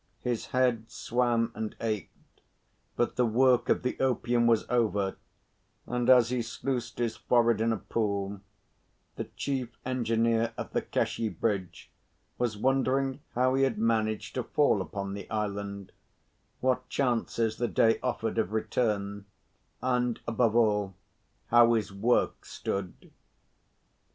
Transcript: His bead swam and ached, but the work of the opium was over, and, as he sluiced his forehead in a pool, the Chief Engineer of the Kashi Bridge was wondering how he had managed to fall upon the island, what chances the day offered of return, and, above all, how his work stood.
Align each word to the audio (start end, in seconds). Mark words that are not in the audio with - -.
His 0.21 0.47
bead 0.47 0.89
swam 0.89 1.51
and 1.53 1.75
ached, 1.79 2.41
but 2.95 3.17
the 3.17 3.25
work 3.27 3.69
of 3.69 3.83
the 3.83 3.99
opium 3.99 4.47
was 4.47 4.65
over, 4.67 5.17
and, 5.85 6.09
as 6.09 6.29
he 6.31 6.41
sluiced 6.41 6.97
his 6.97 7.17
forehead 7.17 7.61
in 7.61 7.71
a 7.71 7.77
pool, 7.77 8.41
the 9.15 9.25
Chief 9.35 9.77
Engineer 9.85 10.53
of 10.57 10.71
the 10.71 10.81
Kashi 10.81 11.29
Bridge 11.29 11.91
was 12.39 12.57
wondering 12.57 13.19
how 13.35 13.53
he 13.53 13.61
had 13.61 13.77
managed 13.77 14.33
to 14.33 14.43
fall 14.43 14.81
upon 14.81 15.13
the 15.13 15.29
island, 15.29 15.91
what 16.61 16.89
chances 16.89 17.57
the 17.57 17.67
day 17.67 17.99
offered 18.01 18.39
of 18.39 18.51
return, 18.53 19.25
and, 19.83 20.19
above 20.27 20.55
all, 20.55 20.95
how 21.49 21.75
his 21.75 21.93
work 21.93 22.43
stood. 22.43 23.11